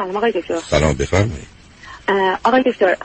[0.00, 0.58] سلام آقای دکتر.
[0.58, 1.46] سلام بفرمایید.
[2.44, 2.96] آقای دکتر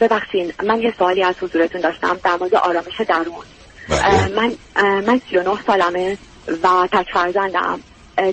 [0.00, 3.44] ببخشین من یه سوالی از حضورتون داشتم در مورد آرامش درون.
[3.88, 4.28] بله.
[4.28, 4.52] من
[5.00, 6.18] من 39 سالمه
[6.62, 7.80] و تک فرزندم.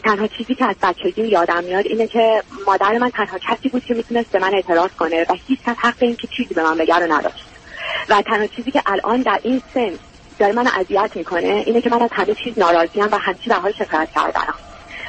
[0.03, 3.93] تنها چیزی که از بچگی یادم میاد اینه که مادر من تنها کسی بود که
[3.93, 6.95] می‌تونست به من اعتراض کنه و هیچ کس حق این که چیزی به من بگه
[6.95, 7.45] رو نداشت.
[8.09, 9.91] و تنها چیزی که الان در این سن
[10.39, 14.09] داره من اذیت می‌کنه اینه که من از همه چیز ناراضیم و همچی حال شکایت
[14.15, 14.53] کردنم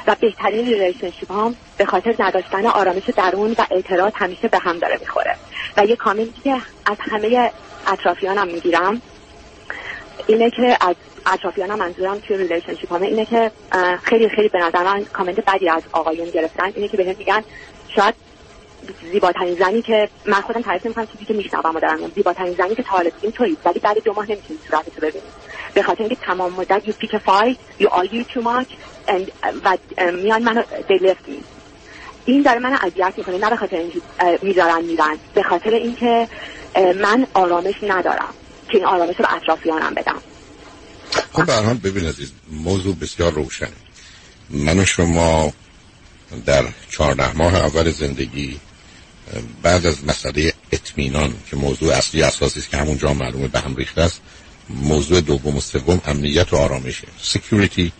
[0.09, 4.97] و بهترین relationship هم به خاطر نداشتن آرامش درون و اعتراض همیشه به هم داره
[4.99, 5.35] می‌خوره.
[5.77, 6.53] و یه کامنتی که
[6.85, 7.51] از همه
[7.87, 9.01] اطرافیانم می‌گیرم
[10.27, 13.51] اینه که از اطرافیانم منظورم توی relationship همه اینه که
[14.03, 16.71] خیلی خیلی به نظر من کامنت بدی از آقایون گرفتن.
[16.75, 17.43] اینه که بهم میگن
[17.95, 18.13] شاید
[19.11, 22.83] زیباترین زنی که من خودم تعریف می‌کنم چیزی که میشنوم و دارم زیباترین زنی که
[22.83, 23.57] تا حالا دیدیم تویی.
[23.65, 25.25] ولی بعد دو ماه نمی‌تونی صورتتو ببینی
[25.73, 28.69] به خاطر اینکه تمام مدت you pick a fight you argue too much
[29.07, 29.77] and و
[30.11, 31.29] میان منو they left
[32.25, 33.37] این داره منو اذیت می‌کنه.
[33.37, 34.01] نه به خاطر اینکه
[34.41, 35.17] می‌ذارن میرن.
[35.33, 36.27] به خاطر اینکه
[36.75, 38.33] من آرامش ندارم
[38.69, 40.21] که این آرامش رو به اطرافیانم بدم.
[41.33, 43.69] خب به حال ببین عزیز موضوع بسیار روشنه.
[44.49, 45.53] من و شما
[46.45, 48.59] در چهارده ماه اول زندگی
[49.63, 54.01] بعد از مسئله اطمینان که موضوع اصلی اساسی است که همونجا معلومه به هم ریخته
[54.01, 54.21] است
[54.69, 57.07] موضوع دوم و سوم امنیت و آرامشه.
[57.21, 57.91] سکیوریتی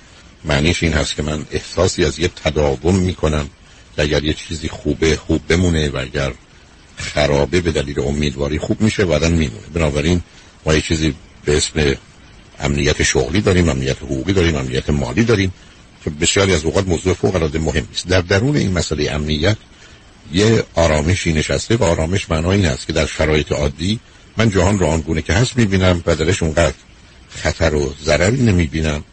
[0.45, 3.49] معنیش این هست که من احساسی از یه تداوم می‌کنم
[3.95, 6.33] که اگر یه چیزی خوبه خوب بمونه و اگر
[6.97, 9.67] خرابه به دلیل امیدواری خوب میشه بعدا میمونه.
[9.73, 10.21] بنابراین
[10.65, 11.95] ما یه چیزی به اسم
[12.59, 15.53] امنیت شغلی داریم امنیت حقوقی داریم امنیت مالی داریم
[16.03, 19.57] که بسیاری از اوقات موضوع فوق العاده مهم است در درون این مسئله امنیت
[20.33, 23.99] یه آرامشی نشسته و آرامش معنای این است که در شرایط عادی
[24.37, 26.75] من جهان رو آنگونه که هست می‌بینم و درش اونقدر
[27.29, 29.03] خطر و ضرری نمی‌بینم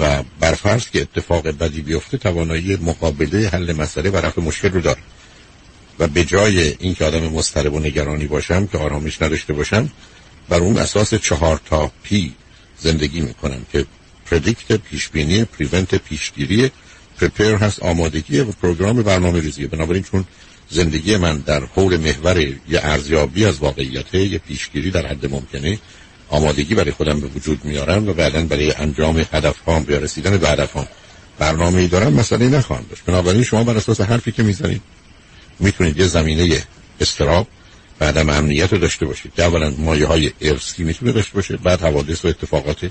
[0.00, 5.02] و برفرض که اتفاق بدی بیفته توانایی مقابله حل مسئله و رفع مشکل رو دارم.
[5.98, 9.90] و به جای اینکه آدم مضطرب و نگرانی باشم که آرامش نداشته باشم
[10.48, 12.34] بر اون اساس چهار تا P
[12.78, 13.86] زندگی می‌کنم که
[14.30, 16.70] predict پیشبینی prevent پیشگیری
[17.20, 20.24] prepare هست آمادگی و program برنامه ریزیه بنابراین چون
[20.70, 25.78] زندگی من در حول محور یه ارزیابی از واقعیت یه پیشگیری در حد ممکنه
[26.28, 30.48] آمادگی برای خودم به وجود میارم و بعدا برای انجام هدف هام یا رسیدن به
[30.48, 30.86] هدف هام
[31.38, 33.04] برنامه ای دارم مسئله نخواهم داشت.
[33.04, 34.82] بنابراین شما بر اساس حرفی که می‌زنید
[35.60, 36.62] می‌تونید یه زمینه
[37.00, 37.46] استراب
[37.98, 39.34] بعد امنیت رو داشته باشید.
[39.34, 42.90] که اولا مایه های ارسی می‌تونه داشته باشه بعد حوادث و اتفاقات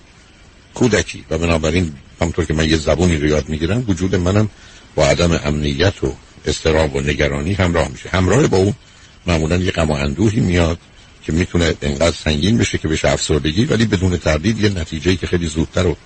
[0.74, 1.26] کودکی.
[1.30, 4.50] و بنابراین همونطور که من یه زبونی رو یاد می‌گیرم وجود منم
[4.96, 6.16] با عدم امنیت و
[6.46, 8.10] استراب و نگرانی همراه میشه.
[8.10, 8.74] همراه با اون
[9.28, 10.80] معمولا یه غم و اندوهی میاد
[11.24, 15.48] که می‌تونه انقدر سنگین بشه که بشه افسردگی ولی بدون تردید یه نتیجه که خیلی
[15.48, 15.98] زودتر و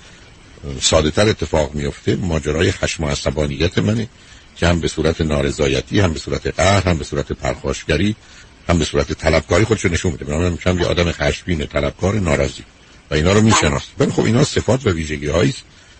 [0.81, 4.07] ساده تر اتفاق میفته ماجرای خشم و عصبانیت منه
[4.55, 8.15] که هم به صورت نارضایتی هم به صورت قهر هم به صورت پرخاشگری
[8.69, 10.25] هم به صورت طلبکاری خودشو نشون میده.
[10.25, 12.63] بنابراین میشم یه آدم خشمگین طلبکار ناراضی.
[13.11, 15.53] و اینا رو می‌شناسه ولی خب اینا صفات و ویژگی هایی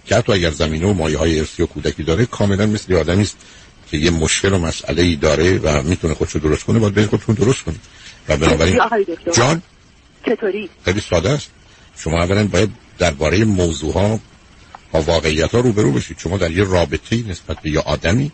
[0.06, 3.38] که حتی اگر زمینه و مایه های ارسی و کودکی داره کاملا مثل آدمی است
[3.92, 7.36] که یه مشکل و مسئله ای داره و می‌تونه خودشو درست کنه باید برید خودتون
[7.36, 7.82] درست کنید.
[8.30, 8.80] و بنابراین
[9.34, 9.62] جان؟
[10.26, 11.50] چطوری؟ خیلی ساده است.
[11.98, 14.20] شما اولا باید درباره موضوع ها
[14.94, 16.18] و واقعیت ها روبرو بشید.
[16.20, 18.32] شما در یه رابطه نسبت به یه آدمی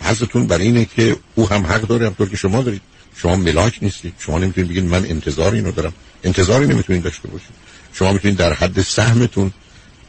[0.00, 2.82] حضرتون برای اینه که او هم حق داره همطور که شما دارید.
[3.16, 4.14] شما ملاک نیستید.
[4.18, 5.92] شما نمی‌تونید بگید من انتظار اینو دارم.
[6.24, 7.54] انتظاری نمی‌تونید داشته باشید.
[7.92, 9.52] شما می‌تونید در حد سهمتون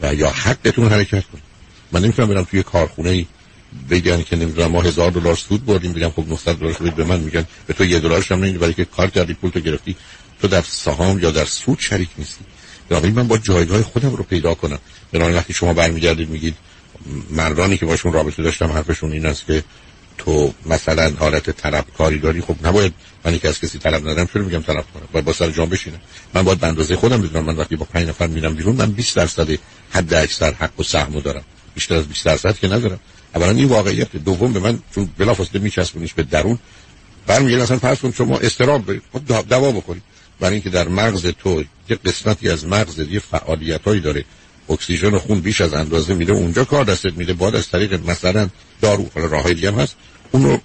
[0.02, 1.44] و یا حقتون حرکت کنید.
[1.92, 3.26] من نمی‌تونم برم توی کارخونه ای
[3.90, 7.46] بگن که نمی‌دونم ما هزار دلار سود بردیم بگم خب 900 دلار به من میگن
[7.68, 9.96] به تو یه دلارش هم نمیدی برای که کار کردی پول تو گرفتی.
[10.42, 12.46] تو در سهام یا در سود شریک نیستی.
[12.90, 14.80] بنابراین من با جایگاه خودم رو پیدا کنم.
[15.12, 16.56] بنابراین وقتی شما برمیگردید میگید
[17.30, 19.64] مردانی که باشون رابطه داشتم حرفشون این است که
[20.18, 22.42] تو مثلا حالت طلبکاری داری.
[22.42, 22.94] خب نباید
[23.26, 26.00] من که از کسی طلب ندارم چرا میگم طلب کنم؟ باید با سر جام بشینم.
[26.34, 29.16] من باید به اندازه خودم بدونم من وقتی با پنج نفر میرم بیرون من 20
[29.16, 29.48] درصد
[29.90, 31.44] حد اکثر حق و سهمو دارم.
[31.76, 33.00] بیشتر از 20 درصد که ندارم.
[33.36, 36.60] اولا این واقعیت دوم به من چون بلافاصله میچسبونیش به درون
[37.28, 40.02] برمیگرد اصلا فرض کن شما استراب برید خب دوا بکنید
[40.40, 44.26] برای اینکه در مغز تو یه قسمتی از مغز یه فعالیتایی داره.
[44.70, 46.34] اکسیژن خون بیش از اندازه میده.
[46.34, 47.34] اونجا کار دستت میده.
[47.34, 48.50] باید از طریق مثلا
[48.82, 49.96] دارو حالا راههای دیگه هم هست
[50.32, 50.62] اون رو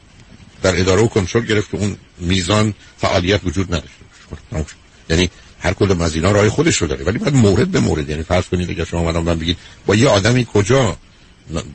[0.62, 4.74] در اداره و کنترل گرفت اون میزان فعالیت وجود نداشته
[5.10, 5.30] یعنی
[5.60, 7.04] هر کدوم از اینا راه خودش رو داره.
[7.04, 8.10] ولی باید مورد به مورد.
[8.10, 9.56] یعنی فرض کنید اگر شما من بگید
[9.86, 10.96] با یه آدمی کجا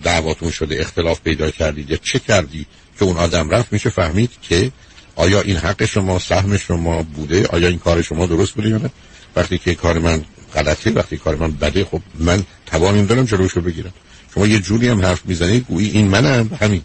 [0.04, 2.66] دعواتون شده اختلاف پیدا کردید یا چه کردی
[3.00, 4.72] که اون آدم رفت؟ میشه فهمید که
[5.16, 8.90] آیا این حق شما سهم شما بوده؟ آیا این کار شما درست بوده یا نه؟
[9.36, 10.24] وقتی که کار من
[10.56, 13.94] غلطه وقتی کار من بده خب من توانیم دارم جلوشو بگیرم.
[14.36, 16.82] شما یه جوری هم حرف می‌زنید گویی این منم همین.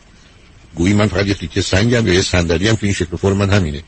[0.74, 3.50] گویی من فقط یه تیکه سنگم یا یه صندلی هم که این شکل فرم من
[3.50, 3.82] همینه.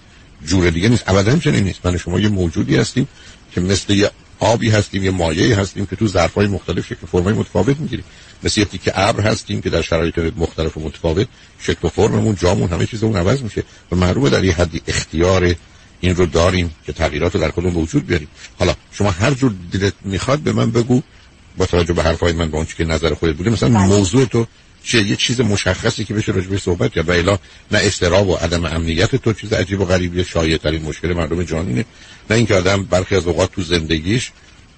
[0.47, 1.09] جور دیگه نیست.
[1.09, 1.87] ابدا چنین نیست.
[1.87, 3.09] من شما یه موجودی هستیم
[3.55, 4.11] که مثل یه
[4.43, 8.05] آبی هستیم یه مایعی هستیم که تو ظرفای مختلف شکل فرمای متفاوت می‌گیریم.
[8.43, 11.29] مثل یه تیکه ابر هستیم که در شرایط مختلف و متفاوت
[11.59, 13.63] شکل و فرممون جامون همه چیزمون عوض میشه
[13.93, 15.55] و معلومه در یه حدی اختیار
[16.01, 18.29] این رو داریم که تغییرات رو در خودمون وجود بیاریم.
[18.59, 21.03] حالا شما هر جور دلت می‌خواد به من بگو
[21.57, 23.51] با توجه به حرفای من با اون که نظر خودت بوده.
[23.51, 23.87] مثلا بله.
[23.87, 24.47] موضوع تو
[24.85, 27.09] چه یه چیز مشخصی که بشه راجبش صحبت کرد.
[27.09, 27.39] و الا
[27.71, 31.85] نه استراب و عدم امنیت تو چیز عجیب و غریبی شایع ترین مشکل مردم جانینه
[32.31, 34.33] نه اینکه آدم برخی از اوقات تو زندگیش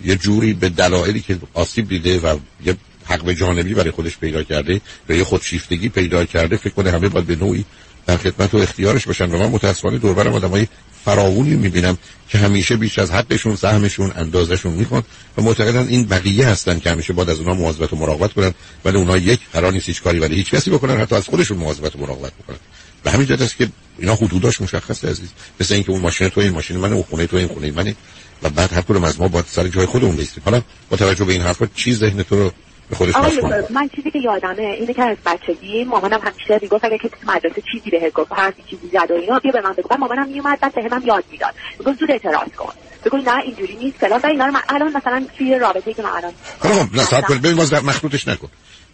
[0.04, 4.80] یه جوری به دلایلی که آسیب دیده و یه حق جانبی برای خودش پیدا کرده
[5.08, 7.64] و یه خودشیفتگی پیدا کرده فکر کنه همه باید به نوعی
[8.06, 9.30] در خدمت و اختیارش باشن.
[9.30, 10.66] و من متاسفانه دور برم آدمای
[11.04, 11.98] فراوونی می‌بینم
[12.28, 15.02] که همیشه بیش از حقشون سهمشون اندازشون می‌خوان
[15.38, 18.54] و معتقدن این بقیه هستن که همیشه باید از اونها مواظبت و مراقبت کنن.
[18.84, 21.96] ولی اونها یک قرار نیست هیچ کاری ولی هیچ کسی بکنن حتی از خودشون مواظبت
[21.96, 22.56] و مراقبت بکنن.
[23.02, 23.68] به همین جهت است که
[23.98, 25.28] اینا حدوداش مشخصه عزیز.
[25.60, 27.96] مثل اینکه اون ماشین تو این ماشین منه اون خونه تو این خونه منه.
[28.42, 31.32] و بعد هر کدوم از ما باید سر جای خودمون بیستیم حالا با توجه به
[31.32, 32.52] این حرفا چی ذهن تو رو
[32.90, 33.14] به خودش
[33.70, 37.90] من چیزی که یادمه اینه که از بچگی مامانم همیشه می‌گفت اگه کسی مدرسه چیزی
[37.90, 39.96] بهت گفت هر چیزی زد و اینا بیا به من بگو.
[40.00, 41.54] مامانم میومد بعد بهمم یاد می‌داد.
[41.78, 42.72] می‌گفت زود اعتراض کن.
[43.04, 44.20] بگو نه اینجوری نیست فلان.
[44.24, 47.38] و اینا رو من الان مثلا توی رابطه که من الان خب نه صبر کن
[47.38, 48.48] ببین باز مخلوطش نکن.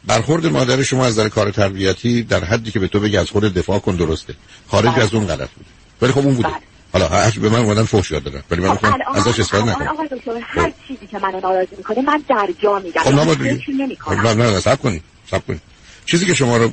[0.06, 3.44] برخورد مادر شما از در کار تربیتی در حدی که به تو بگه از خود
[3.54, 4.34] دفاع کن درسته.
[4.68, 5.02] خارج بله.
[5.02, 5.66] از اون غلط بود
[6.02, 6.48] ولی خب اون بوده.
[6.48, 6.69] بله.
[6.92, 8.42] حالا هر به من اومدن فوش یاد دادن.
[8.50, 12.24] ولی من خب ازش استفاده نکنم آقای دکتر هر چیزی که منو ناراضی می‌کنه من
[12.28, 14.20] در جا میگم خب نمی‌کنم.
[14.20, 15.60] نه نه صبر کنید صبر کنید.
[16.06, 16.72] چیزی که شما رو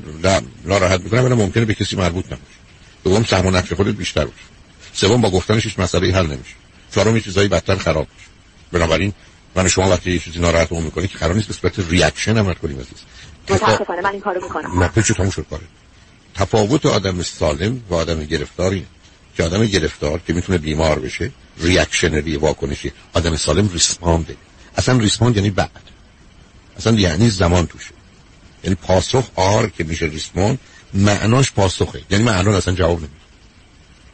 [0.66, 2.42] ناراحت می‌کنه ولی ممکنه به کسی مربوط نباشه.
[3.04, 4.38] دوم سهم و نقش خودت بیشتر باشه.
[4.94, 6.56] سوم با گفتنش هیچ مسئله حل نمیشه.
[6.92, 8.28] چهارم یه چیزایی بدتر خراب میشه
[8.72, 9.14] بنابراین
[9.56, 12.54] من شما وقتی یه چیزی ناراحت اون می‌کنه که قرار نیست به صورت reaction عمل
[12.54, 12.98] کنیم عزیز
[13.50, 14.84] متاسفانه من این کارو می‌کنم.
[14.84, 15.64] نه هیچ تموم شد کاره
[16.36, 18.86] تفاوت آدم سالم و آدم گرفتاری
[19.38, 21.32] که آدم گرفتار که می‌تونه بیمار بشه
[21.62, 22.92] reactionary واکنشی.
[23.14, 24.36] آدم سالم respond ه
[24.78, 25.82] اصلا respond یعنی بعد.
[26.78, 27.92] اصلا یعنی زمان توشه.
[28.64, 30.60] یعنی پاسخ آر که میشه ریسپاند
[30.94, 32.02] معناش پاسخه.
[32.10, 33.14] یعنی معنا اصلا جواب نمیده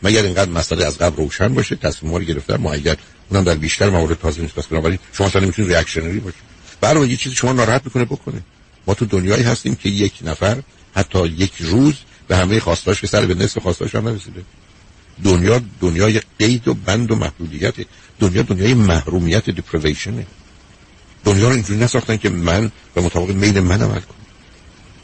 [0.03, 2.99] مگر اینقدر مسئله از قبل روشن باشه تصمیم رو گرفتن معید
[3.29, 6.41] اونم در بیشتر موارد تازه نیست پس بنابراین شما اصلا نمی‌تونید ریاکشنری باشید.
[6.81, 8.41] برای یه چیزی شما ناراحت می‌کنه بکنه.
[8.87, 10.61] ما تو دنیایی هستیم که یک نفر
[10.95, 11.95] حتی یک روز
[12.27, 14.43] به همه خواستاش که سر به نصف خواستاش هم نرسیده.
[15.23, 17.73] دنیا دنیای قید و بند و محدودیت
[18.19, 20.25] دنیا دنیای محرومیت دیپریویشنه
[21.25, 24.23] دنیا رو اینجوری نساختن که من به مطابق میل من عمل کنم.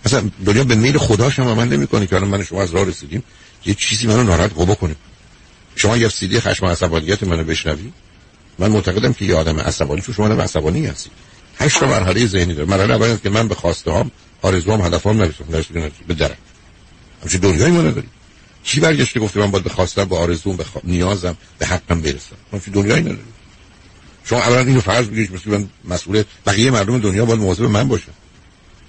[0.06, 3.24] اصلا دنیا به میل خداش هم عمل نمی‌کنه که الان من شما از راه رسیدیم.
[3.66, 4.96] یه چیزی منو ناراحت قوا کنه.
[5.76, 7.92] شما یه سیدی خشم و عصبانیت منو بشنوی.
[8.60, 11.10] من معتقدم که یه آدم عصبانی تو شما آدم عصبانی هستی.
[11.60, 12.70] هشت مرحله ذهنی داره.
[12.70, 14.12] مرحله اول که من به خواسته هام
[14.42, 16.38] آرزوام هدفام نرسیدم به درک.
[17.24, 18.10] همچین دنیایی ما نداریم.
[18.64, 22.60] کی برگشته گفته من باید به خواستم به آرزوم به نیازم به حقم برسم؟ من
[22.60, 23.20] چه دنیایی ندارم.
[24.24, 28.12] شما اولا اینو فرض بگیرید مثل من مسئول بقیه مردم دنیا باید مواظب من باشن.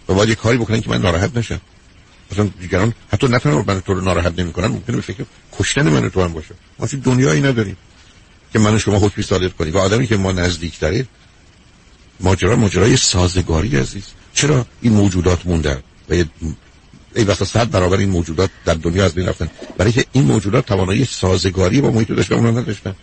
[0.08, 1.61] و باید یه کاری بکنن که من ناراحت نشم.
[2.32, 5.25] مثلا دیگران حتی تنها من تو رو ناراحت نمی‌کنن ممکنه به فکر
[5.58, 6.55] کشتن من تو هم باشه.
[6.78, 7.76] ما چه دنیایی نداریم
[8.52, 9.75] که من شما حکمی صادر کنیم.
[9.75, 11.08] و آدمی که ما نزدیک دارید
[12.20, 14.05] ماجرا ماجرای سازگاری عزیز.
[14.34, 16.25] چرا این موجودات موندن؟ و
[17.14, 19.50] ای بسا صد برابر این موجودات در دنیا از بین رفتن.
[19.78, 22.94] برای که این موجودات توانایی سازگاری با محیط داشتن اونا نداشتن.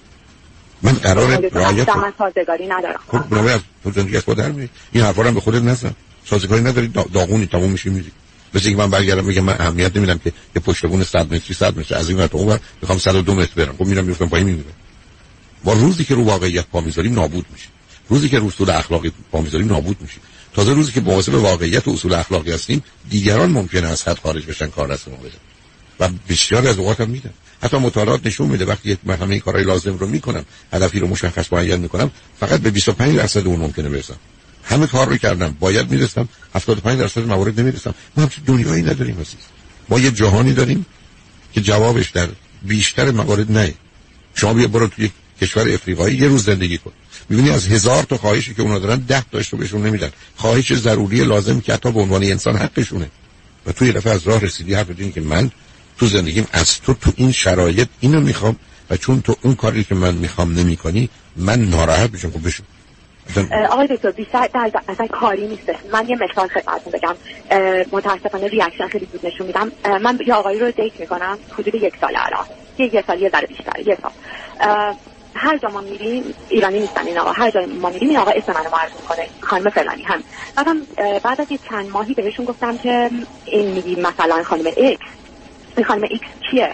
[0.82, 3.00] من قرار رعایت من سازگاری ندارم.
[3.08, 4.52] خب از تو زندگی از در
[4.92, 5.92] این حرفا رو به خودت نزن.
[6.26, 8.12] سازگاری نداری داغونی تموم میشی میری.
[8.54, 11.80] مثل اینکه من برگردم میگم من اهمیت نمیدم که یه پشت بون 100 متری 100
[11.80, 13.76] متر از این ور تا اون ور می‌خوام 102 متر برم.
[13.78, 14.74] خب میرم میفتم پایین میمیرم.
[15.64, 17.68] با روزی که رو واقعیت پا می‌ذاریم نابود میشه
[18.10, 20.18] روزی که رو اصول اخلاقی پا می‌ذاریم نابود میشه
[20.58, 24.68] تازه روزی که مواظب واقعیت و اصول اخلاقی هستیم دیگران ممکنه از حد خارج بشن
[24.68, 25.38] کار دست ما بدن
[26.00, 27.30] و بسیار از اوقات هم میدن
[27.64, 31.76] حتی مطالعات نشون میده وقتی یک همه کارهای لازم رو می‌کنم هدفی رو مشخص معین
[31.76, 34.16] می‌کنم فقط به 25 درصد اون ممکنه برسم.
[34.64, 37.96] همه کار رو کردم باید می‌رسم 75 درصد موارد نمی‌رسم.
[38.18, 39.46] ما هم دنیایی نداریم عزیز.
[39.90, 40.86] ما یه جهانی داریم
[41.54, 42.28] که جوابش در
[42.64, 43.74] بیشتر موارد نه.
[44.36, 45.10] شما بیا برو توی
[45.42, 46.92] کشور افریقایی یه روز زندگی کن.
[47.30, 50.10] می‌بینی از هزار تا خواهشی که اونا دارن ده تاش رو بهشون نمیدن.
[50.36, 53.10] خواهش ضروری لازم که حتی به عنوان انسان حقشونه.
[53.66, 55.52] و توی دفعه از راه رسیدی حرف که من
[55.98, 58.56] تو زندگیم از تو تو این شرایط اینو می‌خوام
[58.90, 62.32] و چون تو اون کاری که من می‌خوام نمی‌کنی من ناراحت میشم.
[62.32, 62.64] خب بشم
[63.70, 65.70] آقای دکتر بیشتر در اصلا کاری نیست.
[65.94, 67.16] من یه مثال خدمتتون بگم.
[67.92, 69.72] متاسفانه reaction خیلی زود نشون میدم.
[70.02, 72.46] من یه آقایی رو date می‌کنم حدود یک سال الان.
[72.78, 73.80] یه یه سال یه ذره بیشتر.
[73.86, 74.12] یه سال.
[75.38, 77.32] هر جا ما میریم ایرانی نیستن این آقا.
[77.32, 79.28] هر جا ما میریم این آقا اسم منو معرفی می‌کنه.
[79.42, 80.24] خانم فلانی هم.
[80.56, 80.82] بعدم
[81.24, 83.10] بعد از یه چند ماهی بهشون گفتم که
[83.46, 85.06] این میگی مثلا خانم ایکس
[85.78, 86.74] این خانم ایکس کیه؟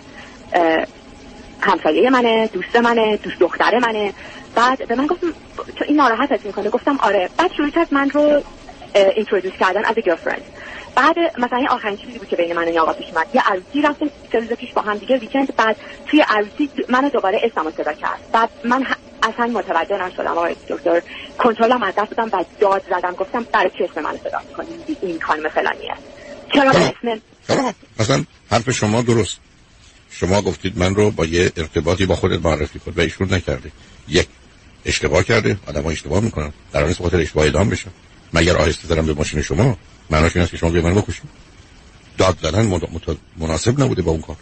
[1.62, 4.13] همسایه منه دوست منه دوست دختر منه.
[4.55, 5.27] بعد به من گفتم
[5.75, 7.29] تو این ناراحتت می‌کنه گفتم آره.
[7.38, 8.41] بعد شروع کرد من رو
[9.15, 10.43] introduce کردن as girlfriend
[10.95, 13.27] بعد مثلا این آخرین چیزی بود که بین من و آقا پیش اومد.
[13.33, 17.71] یه عروسی رفتیم سه پیش با هم دیگه weekend بعد توی عروسی منو دوباره اسمو
[17.71, 18.19] صدا کرد.
[18.31, 18.85] بعد من
[19.23, 21.01] اصلا متوجه نشدم آقای دکتر
[21.38, 23.12] کنترلم از دست دادم و داد زدم.
[23.12, 25.93] گفتم برای چه اسم من صدا می‌کنی؟ این خانم فلانیه.
[26.53, 27.21] چرا اسم
[28.00, 29.38] مثلا حرف شما درست.
[30.12, 33.71] شما گفتید من رو با یه ارتباطی با خودت معرفی کن و ایشون نکرده.
[34.07, 34.27] یک
[34.85, 35.57] اشتباه کرده.
[35.67, 36.53] آدم ها اشتباه می‌کنن.
[36.71, 37.89] در آن خاطر اشتباه ادام بشن
[38.33, 39.77] مگر آهسته دارم به ماشین شما؟
[40.13, 41.24] معناش این است که شما من بکشید.
[42.17, 42.79] داد زدن
[43.38, 44.36] مناسب نبوده با اون کار.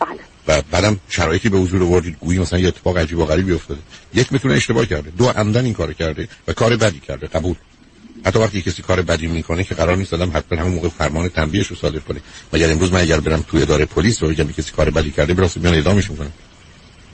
[0.00, 0.20] بله.
[0.48, 2.16] و بعدم شرایطی به وجود آوردید.
[2.20, 3.80] گویی مثلا یه اتفاق عجیب و غریبی افتاده.
[4.14, 5.10] یک می‌تونه اشتباه کرده.
[5.10, 7.26] دو عمدن این کار کرده و کار بدی کرده.
[7.26, 7.54] قبول.
[8.24, 11.66] حتی وقتی کسی کار بدی می‌کنه که قرار نیست آدم حتما همون موقع فرمان تنبیهش
[11.66, 12.20] رو صادر کنه.
[12.52, 15.60] مگر امروز من اگر برم توی اداره پلیس و بگم کسی کار بدی کرده براستی
[15.60, 16.30] میان اعدامش می‌کنن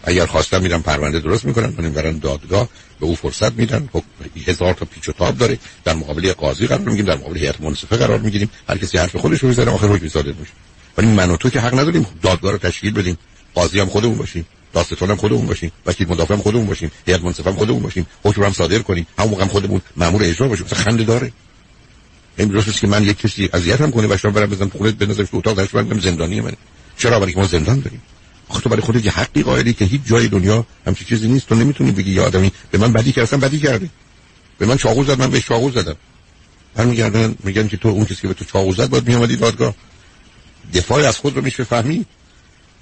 [0.06, 2.68] اگر خواستم میرم پرونده درست می‌کنن من برن دادگاه
[3.00, 3.88] به او فرصت میدن.
[3.92, 4.02] خب
[4.46, 5.58] هزار تا پیچ و تاب داره.
[5.84, 8.50] در مقابل قاضی قرار می‌گیریم در مقابل هیئت منصفه قرار می‌گیریم.
[8.68, 10.52] هر کسی حرف خودش رو می‌زنه آخر حکم صادر میشه
[10.98, 13.18] ولی من و تو که حق نداریم دادگاه رو تشکیل بدیم.
[13.54, 17.50] قاضی هم خودمون باشیم داستان هم خودمون باشیم وکیل مدافع هم خودمون باشیم هیئت منصفه
[17.50, 19.06] هم خودمون باشیم حکم هم صادر کنیم.
[19.18, 21.32] هم موقع هم خودمون مامور اجرا باشیم مثلا خنده داره.
[22.38, 25.36] این درست که من یک کسی اذیتم کنه و شما برم بزنم خودت بنازم تو
[25.36, 26.52] اتاق درش زندانی من
[26.98, 28.02] چرا؟ برای ما زندان داریم.
[28.48, 31.48] آخه تو برای خودت یه حقی قائلی که هیچ جای دنیا همچین چیزی نیست.
[31.48, 33.88] تو نمی‌تونی بگی یه آدمی به من بدی کردم بدی کرده
[34.58, 35.96] به من چاقو زد من به چاقو زدم.
[36.78, 39.74] میگردن میگن که تو اون کسی که به تو چاقو زد باید میومدی دادگاه.
[40.74, 42.06] دفاع از خود رو میشه فهمید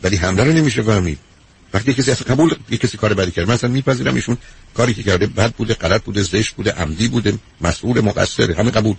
[0.02, 1.18] ولی حمله رو نمیشه فهمید
[1.74, 3.48] وقتی کسی اصلا قبول یه کسی کار بدی کرد.
[3.48, 4.36] من اصلا میپذیرم ایشون
[4.74, 8.96] کاری که کرده بد بوده غلط بوده زشت بوده عمدی بوده مسئول مقصر همه قبول.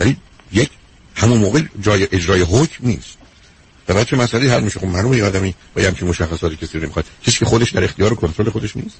[0.00, 0.16] ولی
[0.52, 0.70] یک
[1.14, 3.18] همون موقع جای اجرای حکم نیست.
[3.88, 4.80] در بچه مسئله حل میشه.
[4.80, 7.04] خب معلومه یه آدمی با یه همچین مشخصاتی کسی رو نمی‌خواد.
[7.22, 8.96] کسی که خودش در اختیار و کنترل خودش نیست.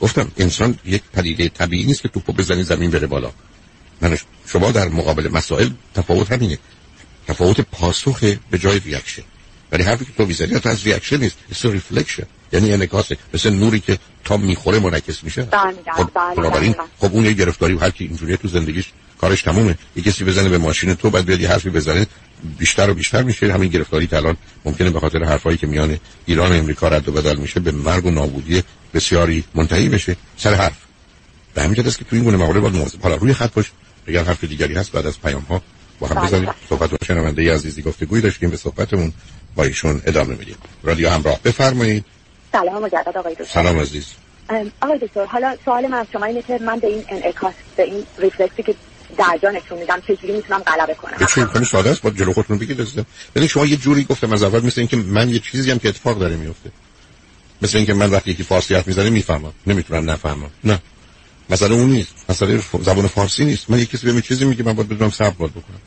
[0.00, 3.32] گفتم انسان یک پدیده طبیعی نیست که توپو بزنی زمین بره بالا.
[4.00, 6.58] من شما در مقابل مسائل تفاوت همینه.
[7.28, 9.22] تفاوت پاسخ به جای reaction
[9.72, 11.36] ولی حرفی که تو می‌زنی تو از reaction نیست.
[11.52, 15.42] It's reflection یعنی انعکاسه مثل نوری که تا می‌خوره منعکس میشه.
[15.42, 19.78] بله، خب بنابراین خب اون یه گرفتاری و هر کی اینجوری تو زندگیش کارش تمومه.
[19.96, 22.06] یه کسی بزنه به ماشین تو بعد بیاد یه حرفی بزنه
[22.58, 23.52] بیشتر و بیشتر میشه.
[23.52, 27.12] همین گرفتاری که الان ممکنه به خاطر حرفایی که میان ایران و امریکا رد و
[27.12, 28.62] بدل میشه به مرگ و نابودی
[28.94, 30.16] بسیاری منتهی بشه.
[30.36, 30.76] سر حرف.
[31.54, 33.70] به همین است که تو این گونه مقاله باید مواظب حالا روی خط باش.
[34.06, 35.62] اگر حرف دیگری هست بعد از پیام ها
[36.00, 36.44] با هم بله، بزنیم.
[36.44, 36.54] بله.
[36.68, 38.50] صحبت با شنونده عزیزی گفتگوی داشتیم.
[38.50, 39.12] به صحبتمون
[39.54, 40.56] با ایشون ادامه میدیم.
[40.82, 41.40] رادیو همراه.
[41.44, 42.04] بفرمایید.
[42.52, 43.44] سلام مجدد آقای دکتر.
[43.44, 44.06] سلام عزیز.
[44.82, 48.04] آقای دکتر حالا سوال من از شما اینه که من به این انعکاس به این
[48.18, 48.74] ریفلکسی که
[49.18, 51.26] در جا نشون میدم چجوری می‌تونم غلبه کنم.
[51.26, 52.02] چه امکان ساده است.
[52.02, 55.28] با جلو خودتون بگید عزیزم ولی شما یه جوری گفتم از اول مثل اینکه من
[55.28, 56.70] یه چیزی هم که اتفاق داره میفته.
[57.62, 59.52] مثل اینکه من وقتی یکی فارسی حرف می‌زنه می‌فهمم.
[59.66, 60.50] نمی‌تونم نفهمم.
[60.64, 60.78] نه.
[61.50, 62.14] مثلا اون نیست.
[62.28, 63.70] مثلا زبان فارسی نیست.
[63.70, 65.80] من یه کسی به چیزی میگه من باید بدونم صبر بکنم.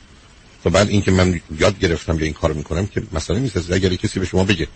[0.64, 3.72] تا بعد اینکه من یاد گرفتم یا این کارو می‌کنم که مثلا نیست.
[3.72, 4.68] اگر کسی به شما بگه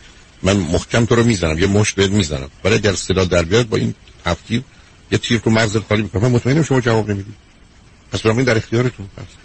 [0.44, 2.50] من محکم تو رو می‌زنم یه مشت بهت می‌زنم.
[2.64, 4.62] ولی اگر صدا در بیاد با این تفکیر
[5.12, 7.45] یه تیر تو مغزت خالی می‌کنم من مطمئنم شما جواب نمی‌دید.
[8.15, 9.38] پس برای در اختیارتون هست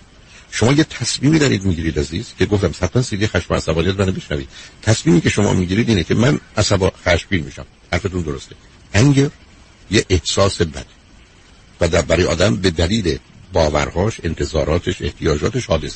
[0.51, 4.49] شما یه تصمیمی دارید می‌گیرید عزیز که گفتم حتما سیدی خشم عصبانیت منو بشنوید.
[4.83, 7.67] تصمیمی که شما می‌گیرید اینه که من عصبا خشمگین میشم.
[7.93, 8.55] حرفتون درسته.
[8.95, 9.31] انگر
[9.91, 10.87] یه احساس بد.
[11.81, 13.19] و در برای آدم به دلیل
[13.53, 15.95] باورهاش انتظاراتش احتیاجاتش حادث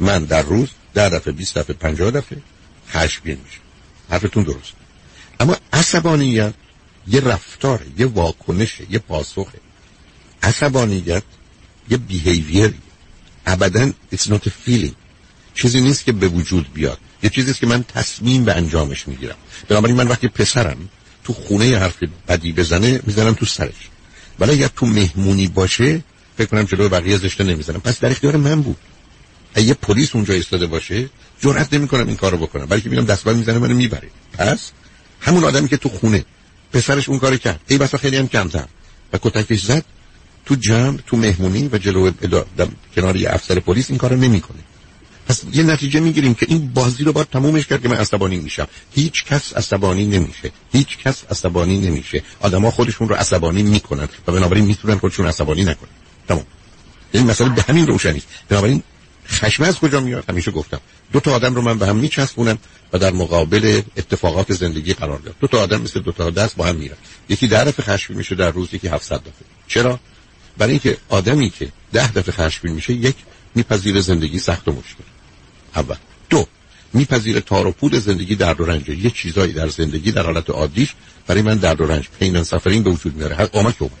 [0.00, 2.38] من در روز ده دفعه 20 دفعه 50 دفعه
[2.90, 3.60] خشمگین میشم.
[4.10, 4.72] حرفتون درست
[5.40, 6.54] اما عصبانیت
[7.06, 9.58] یه رفتار یه واکنش یه پاسخه.
[10.42, 11.22] عصبانیت
[11.90, 12.74] یه بیهیویر
[13.46, 14.94] ابدا it's not a feeling.
[15.54, 16.98] چیزی نیست که به وجود بیاد.
[17.22, 19.36] یه چیزی است که من تصمیم به انجامش می‌گیرم.
[19.68, 20.88] بنابراین من وقتی پسرم
[21.24, 21.96] تو خونه حرف
[22.28, 23.88] بدی بزنه می‌زنم تو سرش.
[24.38, 26.04] ولی اگر تو مهمونی باشه
[26.38, 27.80] فکر کنم جلو بقیه زشته نمی‌زنم.
[27.80, 28.76] پس در اختیار من بود.
[29.54, 31.08] اگه پلیس اونجا ایستاده باشه
[31.40, 32.66] جرئت نمی‌کنم این کارو بکنم.
[32.66, 34.08] بلکه میرم دستبند می‌زنه منو می‌بره.
[34.32, 34.70] پس
[35.20, 36.24] همون آدمی که تو خونه
[36.72, 37.60] پسرش اون کارو کرد.
[37.68, 38.64] ای بسا خیلی هم کمتر
[39.12, 39.84] و کتکش زد.
[40.46, 42.10] تو جمع تو مهمونی و جلو
[42.96, 44.58] کنار یه افسر پلیس این کارو نمی‌کنه.
[45.28, 48.68] پس یه نتیجه می‌گیریم که این بازی رو باید تمومش کرد که من عصبانی میشم.
[48.94, 50.50] هیچ کس عصبانی نمیشه.
[50.72, 52.22] هیچ کس عصبانی نمیشه.
[52.40, 55.90] آدما خودشون رو عصبانی می‌کنن و بنابراین می‌تونن خودشون عصبانی نکنن.
[56.28, 56.44] تمام.
[57.12, 58.82] این مسئله به همین روشنی بنابراین
[59.28, 60.80] خشم از کجا میاد؟ همیشه گفتم.
[61.12, 62.58] دو تا آدم رو من به هم میچسبونم
[62.92, 66.66] و در مقابل اتفاقات زندگی قرار دارم دو تا آدم مثل دو تا دست با
[66.66, 66.96] هم میرن.
[67.28, 69.32] یکی دفعه خشمگین میشه در روز یکی 700 دفعه.
[69.68, 70.00] چرا؟
[70.58, 73.16] برای اینکه آدمی که ده دفعه خشمگین میشه یک
[73.54, 75.04] میپذیره زندگی سخت و مشکل.
[75.76, 75.96] اول.
[76.30, 76.46] دو
[76.92, 80.94] میپذیره تار و پود زندگی در و رنج یه چیزایی در زندگی در حالت عادیش
[81.26, 82.08] برای من در و رنج.
[82.20, 83.34] پین سفرین به وجود میاره.
[83.34, 83.92] هر قامت اومد.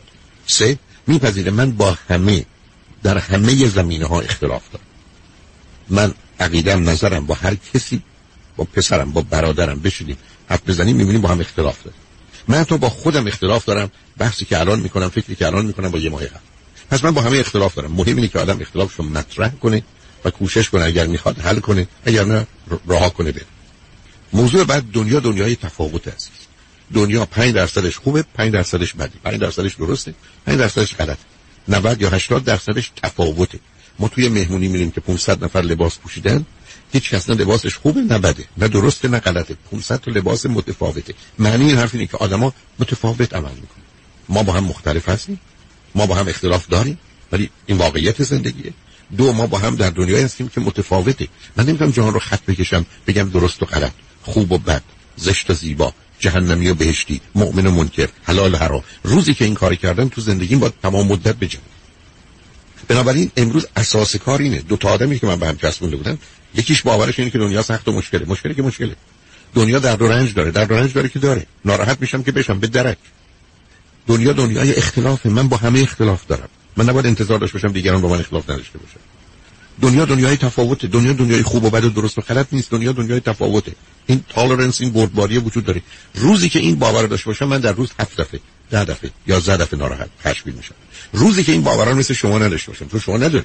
[0.46, 2.44] سه میپذیره من با همه
[3.02, 4.84] در همه زمینه ها اختلاف دارم.
[5.88, 8.02] من عقیدم نظرم با هر کسی
[8.56, 10.16] با پسرم با برادرم بشینیم
[10.48, 12.00] حرف بزنیم می‌بینیم با هم اختلاف داریم.
[12.48, 15.98] من تو با خودم اختلاف دارم بحثی که الان می‌کنم فکری که الان می‌کنم با
[15.98, 16.40] یه ماه قبل.
[16.90, 17.92] پس من با همه اختلاف دارم.
[17.92, 19.82] مهم اینه که آدم اختلافشو مطرح کنه
[20.24, 22.46] و کوشش کنه اگر می‌خواد حل کنه اگر نه
[22.86, 23.44] رها کنه بره.
[24.32, 26.30] موضوع بعد دنیا دنیای تفاوت است.
[26.94, 30.14] دنیا 5 درصدش خوبه 5 درصدش بده 5 درصدش درسته
[30.46, 31.18] 5 درصدش غلطه.
[31.68, 33.58] 90 یا 80 درصدش تفاوته.
[33.98, 36.46] ما توی مهمونی میریم که 500 نفر لباس پوشیدن
[36.92, 38.44] هیچ کس نه لباسش خوبه نه بده.
[38.56, 39.56] نه درسته نه غلطه.
[39.70, 41.14] 500 تا لباس متفاوته.
[41.38, 43.84] معنی این حرف اینه که آدما متفاوت عمل می‌کنن.
[44.28, 45.40] ما با هم مختلف هستیم.
[45.94, 46.98] ما با هم اختلاف داریم.
[47.32, 48.72] ولی این واقعیت زندگیه.
[49.16, 51.28] دو ما با هم در دنیای هستیم که متفاوته.
[51.56, 53.92] من نمی‌تونم جهان رو خط بکشم بگم درست و غلط.
[54.22, 54.82] خوب و بد.
[55.16, 55.92] زشت و زیبا.
[56.18, 57.20] جهنمی و بهشتی.
[57.34, 58.08] مؤمن و منکر.
[58.22, 58.82] حلال و حرام.
[59.02, 61.58] روزی که این کار کردن تو زندگیم با تمام مدت بجم
[62.88, 64.58] بنابراین امروز اساس کار اینه.
[64.58, 66.18] دو تا آدمی که من به هم چسبونده بودم
[66.56, 68.24] یکیش باورش اینه که دنیا سخت و مشکله.
[68.26, 68.96] مشکلی که مشکله.
[69.54, 70.50] دنیا در دو رنج داره.
[70.50, 71.46] در دو رنج داره که داره.
[71.64, 72.58] ناراحت میشم که بشم.
[72.58, 72.98] به درک.
[74.06, 75.28] دنیا دنیای اختلافه.
[75.28, 76.48] من با همه اختلاف دارم.
[76.76, 79.00] من نباید انتظار داشته باشم دیگران با من اختلاف نداشته باشن.
[79.82, 80.86] دنیا دنیای تفاوته.
[80.86, 82.70] دنیا دنیای خوب و بد و درست و غلط نیست.
[82.70, 83.72] دنیا دنیای تفاوته.
[84.06, 85.82] این تالرنس این بردباری وجود داره.
[86.14, 89.78] روزی که این باور داشته باشم من در روز هفت دفعه ده دفعه یا دفعه
[89.78, 90.74] ناراحت خشمگین میشم.
[91.12, 92.84] روزی که این باوران مثل شما نداشته باشم.
[92.84, 93.44] تو شما نداری.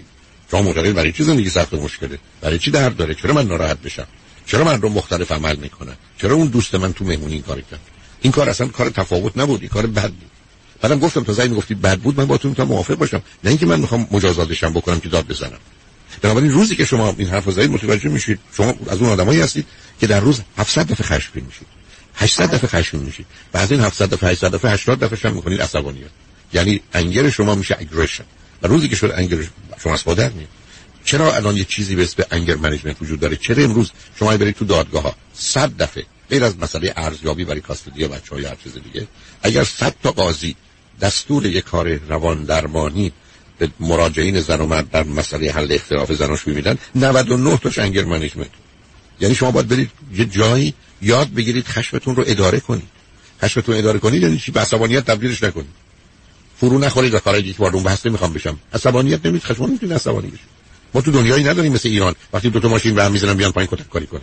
[0.51, 3.81] شما معتقد برای چی زندگی سخت و مشکله؟ برای چی درد داره؟ چرا من ناراحت
[3.81, 4.07] بشم؟
[4.45, 7.79] چرا من رو مختلف عمل می‌کنن؟ چرا اون دوست من تو مهمونی این کار کرد؟
[8.21, 10.31] این کار اصلا کار تفاوت نبود این کار بد بود.
[10.81, 13.21] بعدم گفتم تا زنگ می‌گفتی بد بود من با تو می‌تونم موافق باشم.
[13.43, 15.59] نه اینکه من می‌خوام مجازاتشم بکنم که داد بزنم.
[16.21, 19.65] بنابراین روزی که شما این حرف زدید متوجه میشید شما از اون آدمایی هستید
[19.99, 21.67] که در روز 700 دفعه خشمگین میشید.
[22.15, 23.25] 800 دفعه خشمگین میشید.
[23.51, 26.09] بعد این 700 دفعه 800 دفعه 80 دفعه شم می‌کنید عصبانیت.
[26.53, 28.23] یعنی anger شما میشه aggression
[28.63, 29.37] و روزی که شد anger
[29.83, 30.47] شما از در میاد.
[31.05, 34.65] چرا الان یه چیزی به اسم anger management وجود داره؟ چرا امروز شما برید تو
[34.65, 36.03] دادگاه ها؟ 100 دفعه.
[36.29, 39.07] غیر از مسئله ارزیابی برای custody بچه‌ها یا چیز دیگه.
[39.43, 40.55] اگر 100 تا قاضی
[41.01, 43.11] دستور یک کار روان درمانی
[43.57, 48.49] به مراجعین زن و مرد در مسئله حل اختلاف زناش میدن 99 تاش anger management.
[49.19, 52.89] یعنی شما باید برید یه جایی یاد بگیرید خشمتون رو اداره کنید.
[53.41, 55.80] خشمتون اداره کنید یعنی چی؟ به عصبانیت تبدیلش نکنید.
[56.61, 58.59] فرو نخورید و کارای یک بار اون بحث می‌خوام بشم.
[58.73, 60.45] عصبانیت نمیید خشم نمی‌تونید عصبانی بشید
[60.93, 62.15] ما تو دنیایی نداریم مثل ایران.
[62.33, 64.21] وقتی دو تا ماشین به هم می‌زنن بیان پایین کتک کاری کنه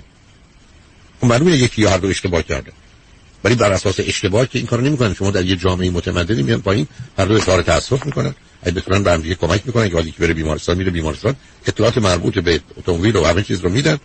[1.20, 2.72] اون معلومه یکی یا هر دو اشتباه کرده.
[3.44, 6.87] ولی بر اساس اشتباه که این کارو نمی‌کنن شما در یه جامعه متمدنی میان پایین
[7.18, 8.35] هر دو اظهار تاسف می‌کنن.
[8.62, 11.37] اگه بتونن به هم دیگه کمک می‌کنن که که بره بیمارستان میره بیمارستان.
[11.66, 13.98] اطلاعات مربوط به اتومبیل و همه چیز رو میدن.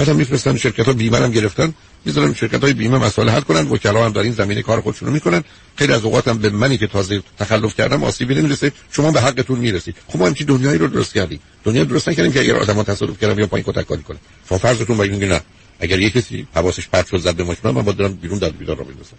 [0.00, 4.04] بعدم میفرستن شرکت ها بیمه هم گرفتن می‌ذارن شرکت های بیمه مسئله حل کنن وکلا
[4.04, 5.44] هم در این زمینه کار خودشون رو می‌کنن.
[5.76, 9.58] خیلی از اوقات هم به منی که تازه تخلف کردم آسیبی نمی‌رسه شما به حقتون
[9.58, 9.96] می‌رسید.
[10.08, 11.40] خب ما همچین دنیایی رو درست کردیم.
[11.64, 14.96] دنیا درست نکردیم که اگر آدم‌ها تصادف کردن یا پایین کتک کاری کنه شما فرضتون
[14.96, 15.40] بگین نه.
[15.80, 18.76] اگر یه کسی حواسش پرت شد زد به ماشین من با دارم بیرون در بیدار
[18.76, 19.16] رو بندازم.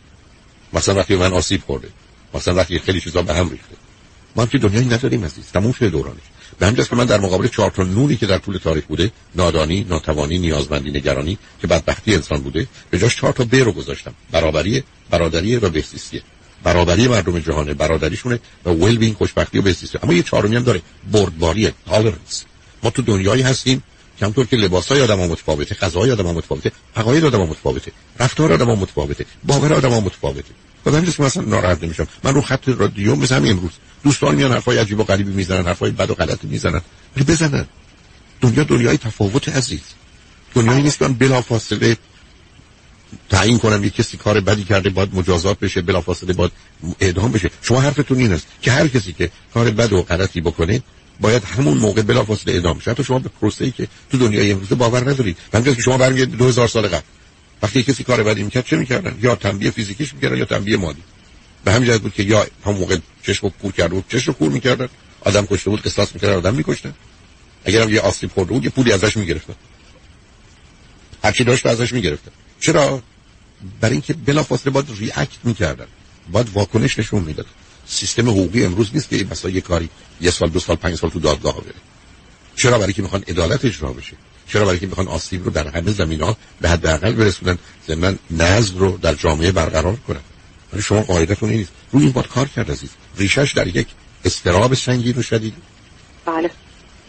[0.73, 1.87] مثلا وقتی من آسیب خورده
[2.33, 3.75] مثلا وقتی خیلی چیزا به هم ریخته.
[4.35, 5.45] ما که دنیایی نداریم عزیز.
[5.53, 6.21] تموم شده دورانش.
[6.59, 9.85] به همجاست که من در مقابل چهار تا نونی که در طول تاریخ بوده نادانی
[9.89, 14.13] ناتوانی نیازمندی نگرانی که بدبختی انسان بوده به جاش چهار تا ب رو گذاشتم.
[14.31, 16.21] برابری برادری و بهزیستی.
[16.63, 19.99] برابری مردم جهانه برادریشونه و ویل بینگ خوشبختی و بهزیستی.
[20.03, 22.45] اما یه چهارمی هم داره بردباری تالرنس
[22.83, 23.83] ما تو دنیایی هستیم
[24.21, 27.91] همطور که لباس های آدم ها متفاوته غذای آدم ها متفاوته عقاید آدم ها متفاوته
[28.19, 30.53] رفتار آدم ها متفاوته باور آدم ها متفاوته.
[30.85, 32.07] و همین که مثلا ناراحت نمیشم.
[32.23, 33.71] من رو خط رادیو مثل همین امروز.
[34.03, 36.81] دوستان میان حرفای عجیب و غریبی می‌زنن حرفای بد و غلطی می‌زنن.
[37.15, 37.65] ولی بزنن.
[38.41, 39.81] دنیا دنیای تفاوت عزیز.
[40.55, 41.97] دنیایی نیست من بلافاصله
[43.29, 46.51] تعیین کنم یک کسی کار بدی کرده باید مجازات بشه بلافاصله باید
[46.99, 47.49] اعدام بشه.
[47.61, 50.81] شما حرفتون این است که هر کسی که کار بد و غلطی بکنه
[51.19, 52.91] باید همون موقع بلافاصله اعدام بشه.
[52.91, 55.37] حتی شما به پروسه‌ای که تو دنیای امروز باور ندارید.
[55.53, 57.05] همونجوری که شما برمیگردید 2000 سال قبل.
[57.61, 61.01] وقتی کسی کار بدی می‌کرد چه می‌کردن؟ یا تنبیه فیزیکیش می‌کردن یا تنبیه مادی
[61.65, 64.89] به همین جهت بود که یا هم موقع چشم کور کرده بود چشم کور می‌کردن.
[65.21, 66.93] آدم کشته بود قصاص می‌کردن آدم میکشتن.
[67.65, 69.53] اگرم یه آسیب خورده بود یه پولی ازش می‌گرفتن.
[71.23, 72.31] هرچی داشت ازش می‌گرفتن.
[72.59, 73.01] چرا؟
[73.81, 75.87] برای اینکه بلافاصله باید ریاکت می‌کردن.
[76.31, 77.45] باید واکنش نشون می‌داد.
[77.85, 79.89] سیستم حقوقی امروز نیست که مثلا یه کاری
[80.21, 81.73] یه سال دو سال پنج سال تو دادگاه بره.
[82.55, 84.13] چرا برای که می‌خوان عدالت اجرا بشه؟
[84.47, 88.97] چرا برای که می‌خوان آسیب رو در همه زمینا به حداقل برسونن؟ ضمن نظم رو
[88.97, 90.21] در جامعه برقرار کنن.
[90.73, 92.89] ولی شما قاعدتون نیست روی این باد کار کرد عزیز.
[93.17, 93.87] ریشش در یک
[94.25, 95.53] استراب سنگین و شدید.
[96.25, 96.49] بله.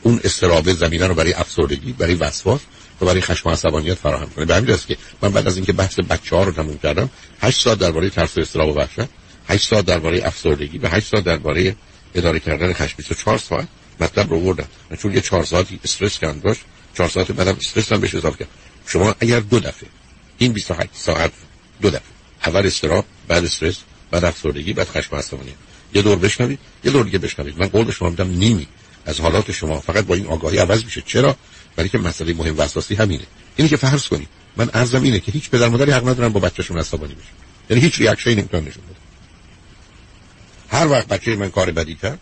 [0.02, 2.60] اون استراب زمینه رو برای افسردگی برای وسواس
[3.00, 4.44] و برای خشم و عصبانیت فراهم کنه.
[4.44, 7.10] به همین که من بعد از اینکه بحث بچه ها رو تموم کردم
[7.42, 9.08] 8 ساعت درباره ترس و استراب و وحشت
[9.48, 11.76] 8 ساعت درباره افسردگی و 8 ساعت درباره
[12.14, 13.68] اداره کردن خشم 24 ساعت
[14.00, 14.66] مطلب رو بردم
[14.98, 16.60] چون یه 4 ساعتی استرس کم داشت
[16.94, 18.48] 4 ساعت بعدم استرس هم بهش اضافه کرد
[18.86, 19.88] شما اگر دو دفعه
[20.38, 21.32] این 28 ساعت
[21.80, 22.02] دو دفعه
[22.46, 23.76] اول استراب بعد استرس
[24.10, 25.54] بعد افسردگی بعد خشم و عصبانیت
[25.94, 28.66] یه دور بشنوید یه دور دیگه بشنوید من قول شما میدم نیمی
[29.06, 29.80] از حالات شما.
[29.80, 31.02] فقط با این آگاهی عوض میشه.
[31.06, 31.36] چرا؟
[31.76, 33.24] برای که مسئله مهم و اساسی همینه.
[33.56, 36.78] اینی که فرض کنید من ارزم اینه که هیچ پدر مادری حق ندارن با بچه‌شون
[36.78, 37.28] عصبانی بشه.
[37.70, 38.96] یعنی هیچ ریاکشنی نمی‌تونن نشون بده
[40.78, 42.18] هر وقت بچه من کار بدی کرد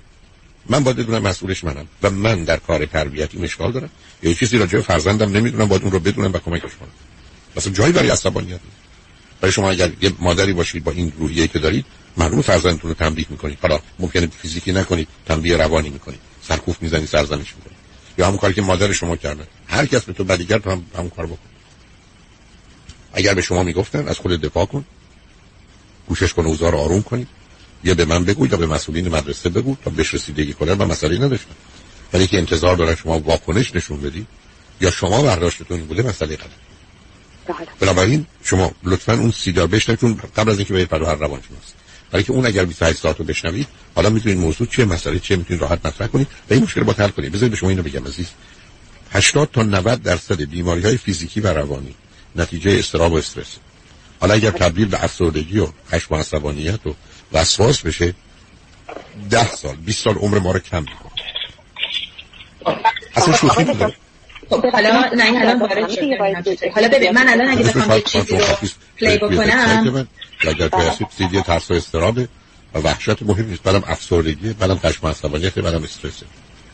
[0.67, 3.91] من باید بدونم مسئولش منم و من در کار تربیتی مشکل دارم.
[4.23, 6.89] یا چیزی راجع به فرزندم نمی‌دونم باید اون رو بدونم و کمکش کنم.
[7.57, 8.90] مثلا جایی برای عصبانیت نیست.
[9.41, 11.85] برای شما اگر یه مادری باشید با این روحیه که دارید
[12.17, 13.59] معلوم فرزندتون رو تنبیه می‌کنید.
[13.63, 16.21] حالا ممکنه فیزیکی نکنید تنبیه روانی می‌کنید.
[16.43, 17.79] سرکوف می‌زنید سرزنش می‌کنید
[18.19, 19.47] یا همون کاری که مادر شما کرده.
[19.67, 21.39] هر کس به تو بدی کرد هم همون کار بکن.
[23.13, 24.85] اگر به شما می‌گفتن از خود دفاع کن.
[26.09, 27.29] کوشش کن اوضاع رو آروم کنید
[27.85, 31.19] یا به من بگو یا به مسئولین مدرسه بگو تا بهش رسیدگی کنن و مسئله
[31.19, 31.55] نداشتن.
[32.13, 34.27] ولی که انتظار دارن شما واکنش نشون بدی.
[34.81, 36.51] یا شما برداشتتون بوده مسئله غلط
[37.53, 37.69] بله.
[37.81, 41.73] بنابراین شما لطفا اون سیگار بشنوید قبل از اینکه به پرو هر روان شناس.
[42.11, 45.63] برای که اون اگر 28 ساعت رو بشنوید حالا می‌تونید موضوع چیه مسئله چیه می‌تونید
[45.63, 47.33] راحت مطرح کنید و این مشکل با حل کنید.
[47.33, 48.27] بذارید به شما اینو بگم عزیز.
[49.13, 51.95] 80 تا 90 درصد بیماری های فیزیکی و روانی
[52.37, 53.57] نتیجه استراب و استرس.
[54.21, 56.95] حالا اگر تبدیل به افسردگی و خشم و عصبانیت و
[57.33, 58.15] وسواس بشه
[59.31, 61.13] 10 سال 20 سال عمر ما رو کم می‌کنه.
[63.15, 63.95] اصلا شوخی نداره
[64.51, 66.01] خب حالا نه این الان وارد شد
[66.75, 68.45] حالا ببین من الان اگه بخوام یه چیزی رو
[68.99, 70.09] پلی بکنم.
[70.41, 72.29] اگر تو هستید سیدی ترس و استرابه
[72.75, 76.27] و وحشت مهم نیست بعدم افسردگی بعدم خشم عصبانیت بعدم استرسه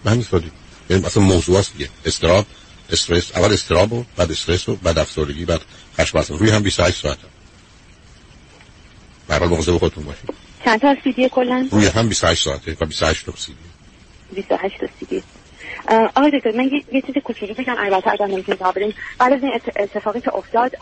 [0.04, 0.50] من همین سادی
[0.90, 1.88] یعنی مثلا موضوع است دیگه.
[2.04, 2.46] استراب
[2.92, 5.60] استرس اول استراب و بعد استرس و بعد افسردگی بعد
[5.98, 7.28] خشم و عصبانیت روی هم 28 ساعت هم.
[9.28, 10.30] برای مواظب خودتون باشید.
[10.64, 13.58] چند تا سیدی کلا؟ روی هم 28 ساعته و 28 تا سیدی.
[14.34, 15.22] 28 تا سیدی.
[15.88, 18.94] آقای دکتر من یه, یه چیز کوچیکی بگم البته اگر نمی‌تونید جواب بدین.
[19.18, 20.72] بعد از این اتفاقی که افتاد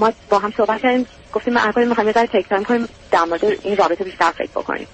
[0.00, 3.44] ما با هم صحبت کردیم گفتیم من الان می‌خوایم یه تک تایم کنیم در مورد
[3.44, 4.86] این رابطه بیشتر فکر بکنیم.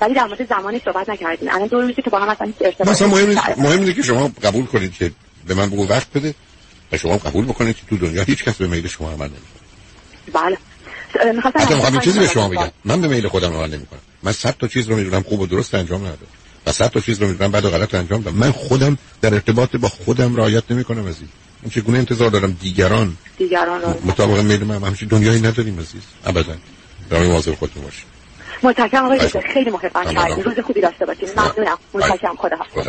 [0.00, 1.48] ولی در مورد زمانی صحبت نکردیم.
[1.52, 4.30] الان دو روزی که با هم اصلا هیچ ارتباطی مثلا مهم مهم اینه که شما
[4.42, 5.10] قبول کنید که
[5.46, 6.34] به من بگو وقت بده
[6.92, 9.62] و شما قبول بکنید که تو دنیا هیچ کس به میل شما عمل نمی‌کنه.
[10.32, 10.58] بله.
[11.32, 12.70] می‌خوام چیزی به شما بگم.
[12.84, 14.00] من به میل خودم عمل نمی‌کنم.
[14.22, 16.26] من صد تا چیز رو می‌دونم خوب و درست انجام ندادم.
[16.66, 18.36] و صد تا چیز رو می‌دونم بعد غلط انجام دادم.
[18.36, 21.28] من خودم در ارتباط با خودم رعایت نمی‌کنم عزیز.
[21.62, 26.02] من چگونه انتظار دارم دیگران دیگران مطابق میل من همچین دنیایی نداریم عزیز.
[26.24, 26.54] ابدا.
[27.10, 28.04] برای مواظب خودتون باشید.
[28.62, 29.40] متشکرم آقای دکتر.
[29.54, 31.78] خیلی محبت کردید روز خوبی داشته باشید ممنونم.
[31.94, 32.36] متشکرم.
[32.36, 32.88] خدا حافظ